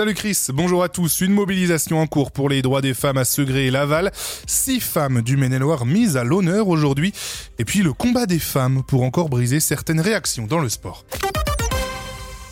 Salut 0.00 0.14
Chris, 0.14 0.46
bonjour 0.54 0.82
à 0.82 0.88
tous. 0.88 1.20
Une 1.20 1.34
mobilisation 1.34 2.00
en 2.00 2.06
cours 2.06 2.32
pour 2.32 2.48
les 2.48 2.62
droits 2.62 2.80
des 2.80 2.94
femmes 2.94 3.18
à 3.18 3.26
Segré 3.26 3.66
et 3.66 3.70
Laval. 3.70 4.10
Six 4.46 4.80
femmes 4.80 5.20
du 5.20 5.36
Maine-et-Loire 5.36 5.84
mises 5.84 6.16
à 6.16 6.24
l'honneur 6.24 6.68
aujourd'hui. 6.68 7.12
Et 7.58 7.66
puis 7.66 7.80
le 7.80 7.92
combat 7.92 8.24
des 8.24 8.38
femmes 8.38 8.82
pour 8.82 9.02
encore 9.02 9.28
briser 9.28 9.60
certaines 9.60 10.00
réactions 10.00 10.46
dans 10.46 10.60
le 10.60 10.70
sport. 10.70 11.04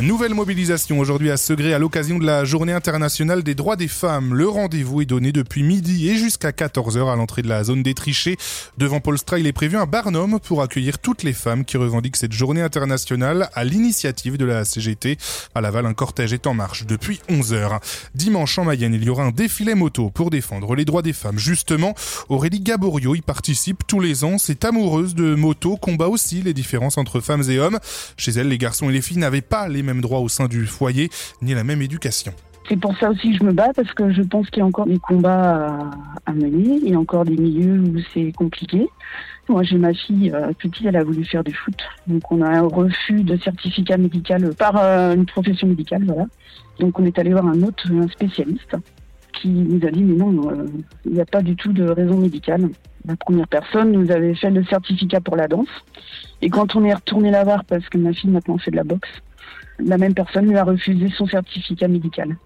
Nouvelle 0.00 0.32
mobilisation 0.32 1.00
aujourd'hui 1.00 1.28
à 1.28 1.36
Segré 1.36 1.74
à 1.74 1.80
l'occasion 1.80 2.20
de 2.20 2.24
la 2.24 2.44
journée 2.44 2.72
internationale 2.72 3.42
des 3.42 3.56
droits 3.56 3.74
des 3.74 3.88
femmes. 3.88 4.32
Le 4.32 4.48
rendez-vous 4.48 5.02
est 5.02 5.06
donné 5.06 5.32
depuis 5.32 5.64
midi 5.64 6.08
et 6.08 6.16
jusqu'à 6.16 6.52
14h 6.52 7.12
à 7.12 7.16
l'entrée 7.16 7.42
de 7.42 7.48
la 7.48 7.64
zone 7.64 7.82
des 7.82 7.94
trichés. 7.94 8.36
Devant 8.76 9.00
Polstra, 9.00 9.40
il 9.40 9.48
est 9.48 9.52
prévu 9.52 9.76
un 9.76 9.86
barnum 9.86 10.38
pour 10.38 10.62
accueillir 10.62 11.00
toutes 11.00 11.24
les 11.24 11.32
femmes 11.32 11.64
qui 11.64 11.76
revendiquent 11.78 12.14
cette 12.14 12.32
journée 12.32 12.62
internationale 12.62 13.50
à 13.54 13.64
l'initiative 13.64 14.36
de 14.36 14.44
la 14.44 14.64
CGT. 14.64 15.18
À 15.56 15.60
Laval, 15.60 15.84
un 15.84 15.94
cortège 15.94 16.32
est 16.32 16.46
en 16.46 16.54
marche 16.54 16.86
depuis 16.86 17.20
11h. 17.28 17.80
Dimanche 18.14 18.56
en 18.56 18.66
Mayenne, 18.66 18.94
il 18.94 19.02
y 19.02 19.10
aura 19.10 19.24
un 19.24 19.32
défilé 19.32 19.74
moto 19.74 20.10
pour 20.10 20.30
défendre 20.30 20.76
les 20.76 20.84
droits 20.84 21.02
des 21.02 21.12
femmes. 21.12 21.40
Justement, 21.40 21.96
Aurélie 22.28 22.60
Gaborio 22.60 23.16
y 23.16 23.20
participe 23.20 23.84
tous 23.88 23.98
les 23.98 24.22
ans. 24.22 24.38
C'est 24.38 24.64
amoureuse 24.64 25.16
de 25.16 25.34
moto, 25.34 25.76
combat 25.76 26.06
aussi 26.06 26.40
les 26.40 26.54
différences 26.54 26.98
entre 26.98 27.18
femmes 27.18 27.50
et 27.50 27.58
hommes. 27.58 27.80
Chez 28.16 28.30
elle, 28.30 28.46
les 28.46 28.58
garçons 28.58 28.88
et 28.90 28.92
les 28.92 29.02
filles 29.02 29.18
n'avaient 29.18 29.40
pas 29.40 29.66
les 29.66 29.87
même 29.88 30.00
droit 30.00 30.20
au 30.20 30.28
sein 30.28 30.46
du 30.46 30.66
foyer, 30.66 31.10
ni 31.42 31.54
la 31.54 31.64
même 31.64 31.82
éducation. 31.82 32.32
C'est 32.68 32.76
pour 32.76 32.94
ça 32.98 33.10
aussi 33.10 33.32
que 33.32 33.38
je 33.38 33.44
me 33.44 33.52
bats, 33.52 33.72
parce 33.74 33.92
que 33.94 34.12
je 34.12 34.20
pense 34.20 34.50
qu'il 34.50 34.60
y 34.60 34.62
a 34.62 34.66
encore 34.66 34.86
des 34.86 34.98
combats 34.98 35.90
à, 36.26 36.32
mener, 36.34 36.80
il 36.82 36.90
y 36.90 36.94
a 36.94 36.98
encore 36.98 37.24
des 37.24 37.36
milieux 37.36 37.80
où 37.80 37.98
c'est 38.12 38.30
compliqué. 38.32 38.86
Moi, 39.48 39.62
j'ai 39.62 39.78
ma 39.78 39.94
fille 39.94 40.30
euh, 40.34 40.52
petite, 40.52 40.84
elle 40.84 40.96
a 40.96 41.04
voulu 41.04 41.24
faire 41.24 41.42
du 41.42 41.54
foot. 41.54 41.78
Donc, 42.06 42.30
on 42.30 42.42
a 42.42 42.50
un 42.50 42.66
refus 42.66 43.22
de 43.22 43.38
certificat 43.38 43.96
médical 43.96 44.54
par 44.54 44.76
euh, 44.76 45.14
une 45.14 45.24
profession 45.24 45.66
médicale, 45.66 46.04
voilà. 46.04 46.26
Donc, 46.78 46.98
on 46.98 47.06
est 47.06 47.18
allé 47.18 47.30
voir 47.30 47.46
un 47.46 47.62
autre 47.62 47.90
un 47.90 48.08
spécialiste 48.08 48.76
qui 49.32 49.48
nous 49.48 49.86
a 49.86 49.90
dit, 49.90 50.02
mais 50.02 50.16
non, 50.16 50.50
euh, 50.50 50.66
il 51.06 51.12
n'y 51.12 51.20
a 51.22 51.24
pas 51.24 51.40
du 51.40 51.56
tout 51.56 51.72
de 51.72 51.84
raison 51.84 52.18
médicale. 52.18 52.68
La 53.06 53.16
première 53.16 53.48
personne 53.48 53.92
nous 53.92 54.10
avait 54.10 54.34
fait 54.34 54.50
le 54.50 54.62
certificat 54.64 55.22
pour 55.22 55.36
la 55.36 55.48
danse. 55.48 55.68
Et 56.42 56.50
quand 56.50 56.76
on 56.76 56.84
est 56.84 56.92
retourné 56.92 57.30
la 57.30 57.44
voir, 57.44 57.64
parce 57.64 57.88
que 57.88 57.96
ma 57.96 58.12
fille 58.12 58.30
maintenant 58.30 58.58
fait 58.58 58.70
de 58.70 58.76
la 58.76 58.84
boxe, 58.84 59.08
la 59.78 59.98
même 59.98 60.14
personne 60.14 60.48
lui 60.48 60.56
a 60.56 60.64
refusé 60.64 61.08
son 61.16 61.26
certificat 61.26 61.88
médical. 61.88 62.36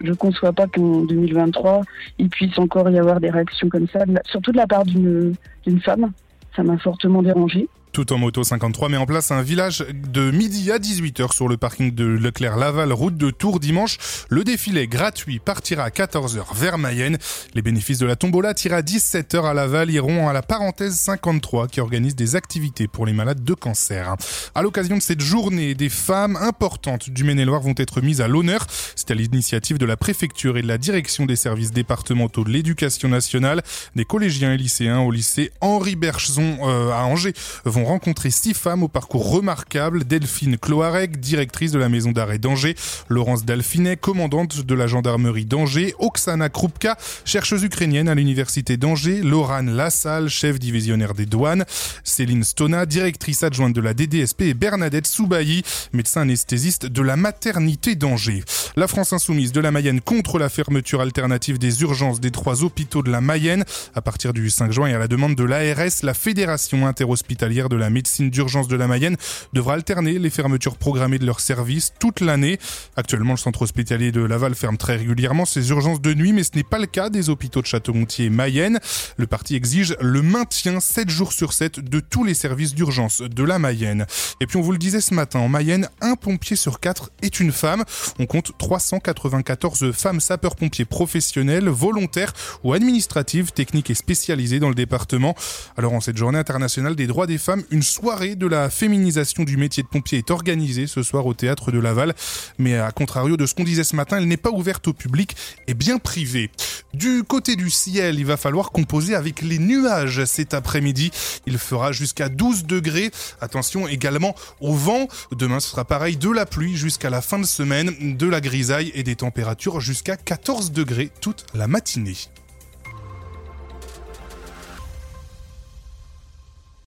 Je 0.00 0.10
ne 0.10 0.14
conçois 0.14 0.52
pas 0.52 0.66
qu'en 0.66 1.02
2023, 1.02 1.82
il 2.18 2.30
puisse 2.30 2.58
encore 2.58 2.88
y 2.90 2.98
avoir 2.98 3.20
des 3.20 3.30
réactions 3.30 3.68
comme 3.68 3.86
ça, 3.88 4.00
surtout 4.24 4.52
de 4.52 4.56
la 4.56 4.66
part 4.66 4.84
d'une 4.84 5.36
femme. 5.82 6.12
Ça 6.56 6.62
m'a 6.62 6.78
fortement 6.78 7.22
dérangé. 7.22 7.68
Tout 8.00 8.14
en 8.14 8.18
moto 8.18 8.42
53 8.42 8.88
met 8.88 8.96
en 8.96 9.04
place 9.04 9.30
un 9.30 9.42
village 9.42 9.84
de 9.92 10.30
midi 10.30 10.72
à 10.72 10.78
18h 10.78 11.34
sur 11.34 11.48
le 11.48 11.58
parking 11.58 11.94
de 11.94 12.06
Leclerc-Laval, 12.06 12.94
route 12.94 13.18
de 13.18 13.28
Tours 13.30 13.60
dimanche. 13.60 13.98
Le 14.30 14.42
défilé 14.42 14.88
gratuit 14.88 15.38
partira 15.38 15.84
à 15.84 15.90
14h 15.90 16.42
vers 16.54 16.78
Mayenne. 16.78 17.18
Les 17.52 17.60
bénéfices 17.60 17.98
de 17.98 18.06
la 18.06 18.16
tombola 18.16 18.54
tirent 18.54 18.72
à 18.72 18.80
17h 18.80 19.44
à 19.44 19.52
Laval 19.52 19.90
iront 19.90 20.30
à 20.30 20.32
la 20.32 20.40
parenthèse 20.40 20.94
53 20.94 21.68
qui 21.68 21.82
organise 21.82 22.16
des 22.16 22.36
activités 22.36 22.88
pour 22.88 23.04
les 23.04 23.12
malades 23.12 23.44
de 23.44 23.52
cancer. 23.52 24.16
À 24.54 24.62
l'occasion 24.62 24.96
de 24.96 25.02
cette 25.02 25.20
journée, 25.20 25.74
des 25.74 25.90
femmes 25.90 26.36
importantes 26.36 27.10
du 27.10 27.22
Maine-et-Loire 27.22 27.60
vont 27.60 27.74
être 27.76 28.00
mises 28.00 28.22
à 28.22 28.28
l'honneur. 28.28 28.66
C'est 28.96 29.10
à 29.10 29.14
l'initiative 29.14 29.76
de 29.76 29.84
la 29.84 29.98
préfecture 29.98 30.56
et 30.56 30.62
de 30.62 30.68
la 30.68 30.78
direction 30.78 31.26
des 31.26 31.36
services 31.36 31.72
départementaux 31.72 32.44
de 32.44 32.50
l'éducation 32.50 33.10
nationale. 33.10 33.60
Des 33.94 34.06
collégiens 34.06 34.54
et 34.54 34.56
lycéens 34.56 35.00
au 35.00 35.10
lycée 35.10 35.52
Henri 35.60 35.96
Berchson 35.96 36.56
euh, 36.62 36.92
à 36.92 37.04
Angers 37.04 37.34
vont 37.66 37.89
rencontrer 37.90 38.30
six 38.30 38.54
femmes 38.54 38.84
au 38.84 38.88
parcours 38.88 39.30
remarquable. 39.30 40.04
Delphine 40.04 40.56
Cloarec, 40.56 41.18
directrice 41.18 41.72
de 41.72 41.78
la 41.78 41.88
maison 41.88 42.12
d'arrêt 42.12 42.38
d'Angers. 42.38 42.76
Laurence 43.08 43.44
Dalfinet, 43.44 43.96
commandante 43.96 44.64
de 44.64 44.74
la 44.76 44.86
gendarmerie 44.86 45.44
d'Angers. 45.44 45.94
Oksana 45.98 46.48
Krupka, 46.48 46.96
chercheuse 47.24 47.64
ukrainienne 47.64 48.08
à 48.08 48.14
l'université 48.14 48.76
d'Angers. 48.76 49.22
Laurane 49.22 49.74
Lassalle, 49.74 50.28
chef 50.28 50.60
divisionnaire 50.60 51.14
des 51.14 51.26
douanes. 51.26 51.64
Céline 52.04 52.44
Stona, 52.44 52.86
directrice 52.86 53.42
adjointe 53.42 53.74
de 53.74 53.80
la 53.80 53.92
DDSP. 53.92 54.42
Et 54.42 54.54
Bernadette 54.54 55.08
Soubailly, 55.08 55.62
médecin 55.92 56.20
anesthésiste 56.20 56.86
de 56.86 57.02
la 57.02 57.16
maternité 57.16 57.96
d'Angers. 57.96 58.44
La 58.76 58.86
France 58.86 59.12
insoumise 59.12 59.50
de 59.50 59.60
la 59.60 59.72
Mayenne 59.72 60.00
contre 60.00 60.38
la 60.38 60.48
fermeture 60.48 61.00
alternative 61.00 61.58
des 61.58 61.82
urgences 61.82 62.20
des 62.20 62.30
trois 62.30 62.62
hôpitaux 62.62 63.02
de 63.02 63.10
la 63.10 63.20
Mayenne. 63.20 63.64
À 63.96 64.00
partir 64.00 64.32
du 64.32 64.48
5 64.48 64.70
juin 64.70 64.86
et 64.86 64.94
à 64.94 64.98
la 64.98 65.08
demande 65.08 65.34
de 65.34 65.42
l'ARS, 65.42 66.02
la 66.04 66.14
Fédération 66.14 66.86
interhospitalière 66.86 67.68
de 67.68 67.74
la 67.74 67.90
médecine 67.90 68.30
d'urgence 68.30 68.68
de 68.68 68.76
la 68.76 68.86
Mayenne 68.86 69.16
devra 69.52 69.74
alterner 69.74 70.20
les 70.20 70.30
fermetures 70.30 70.76
programmées 70.76 71.18
de 71.18 71.26
leurs 71.26 71.40
services 71.40 71.92
toute 71.98 72.20
l'année. 72.20 72.60
Actuellement, 72.96 73.32
le 73.32 73.38
centre 73.38 73.62
hospitalier 73.62 74.12
de 74.12 74.20
Laval 74.20 74.54
ferme 74.54 74.76
très 74.76 74.96
régulièrement 74.96 75.46
ses 75.46 75.70
urgences 75.70 76.00
de 76.00 76.14
nuit, 76.14 76.32
mais 76.32 76.44
ce 76.44 76.50
n'est 76.54 76.62
pas 76.62 76.78
le 76.78 76.86
cas 76.86 77.10
des 77.10 77.28
hôpitaux 77.28 77.62
de 77.62 77.66
Château-Gontier 77.66 78.26
et 78.26 78.30
Mayenne. 78.30 78.78
Le 79.16 79.26
parti 79.26 79.56
exige 79.56 79.96
le 80.00 80.22
maintien 80.22 80.78
7 80.78 81.10
jours 81.10 81.32
sur 81.32 81.54
7 81.54 81.80
de 81.80 81.98
tous 81.98 82.22
les 82.22 82.34
services 82.34 82.74
d'urgence 82.74 83.20
de 83.20 83.42
la 83.42 83.58
Mayenne. 83.58 84.06
Et 84.40 84.46
puis 84.46 84.58
on 84.58 84.62
vous 84.62 84.72
le 84.72 84.78
disait 84.78 85.00
ce 85.00 85.12
matin, 85.12 85.40
en 85.40 85.48
Mayenne, 85.48 85.88
un 86.00 86.14
pompier 86.14 86.54
sur 86.54 86.78
quatre 86.78 87.10
est 87.20 87.40
une 87.40 87.50
femme. 87.50 87.84
On 88.20 88.26
compte 88.26 88.52
394 88.60 89.90
femmes 89.92 90.20
sapeurs-pompiers 90.20 90.84
professionnelles, 90.84 91.70
volontaires 91.70 92.34
ou 92.62 92.74
administratives, 92.74 93.52
techniques 93.52 93.88
et 93.88 93.94
spécialisées 93.94 94.60
dans 94.60 94.68
le 94.68 94.74
département. 94.74 95.34
Alors 95.78 95.94
en 95.94 96.00
cette 96.00 96.18
journée 96.18 96.38
internationale 96.38 96.94
des 96.94 97.06
droits 97.06 97.26
des 97.26 97.38
femmes, 97.38 97.62
une 97.70 97.82
soirée 97.82 98.36
de 98.36 98.46
la 98.46 98.68
féminisation 98.68 99.44
du 99.44 99.56
métier 99.56 99.82
de 99.82 99.88
pompier 99.88 100.18
est 100.18 100.30
organisée 100.30 100.86
ce 100.86 101.02
soir 101.02 101.24
au 101.24 101.32
théâtre 101.32 101.72
de 101.72 101.78
Laval. 101.78 102.14
Mais 102.58 102.76
à 102.76 102.90
contrario 102.90 103.38
de 103.38 103.46
ce 103.46 103.54
qu'on 103.54 103.64
disait 103.64 103.82
ce 103.82 103.96
matin, 103.96 104.18
elle 104.18 104.28
n'est 104.28 104.36
pas 104.36 104.50
ouverte 104.50 104.86
au 104.88 104.92
public 104.92 105.34
et 105.66 105.74
bien 105.74 105.96
privée. 105.96 106.50
Du 106.92 107.22
côté 107.22 107.56
du 107.56 107.70
ciel, 107.70 108.18
il 108.18 108.26
va 108.26 108.36
falloir 108.36 108.72
composer 108.72 109.14
avec 109.14 109.40
les 109.42 109.58
nuages 109.58 110.24
cet 110.26 110.52
après-midi. 110.54 111.12
Il 111.46 111.56
fera 111.56 111.92
jusqu'à 111.92 112.28
12 112.28 112.64
degrés. 112.64 113.10
Attention 113.40 113.88
également 113.88 114.34
au 114.60 114.74
vent. 114.74 115.08
Demain, 115.32 115.60
ce 115.60 115.70
sera 115.70 115.84
pareil 115.84 116.16
de 116.16 116.30
la 116.30 116.46
pluie 116.46 116.76
jusqu'à 116.76 117.08
la 117.08 117.22
fin 117.22 117.38
de 117.38 117.46
semaine, 117.46 118.16
de 118.16 118.26
la 118.26 118.40
grisaille 118.50 118.90
et 118.94 119.04
des 119.04 119.14
températures 119.14 119.78
jusqu'à 119.78 120.16
14 120.16 120.72
degrés 120.72 121.12
toute 121.20 121.46
la 121.54 121.68
matinée. 121.68 122.16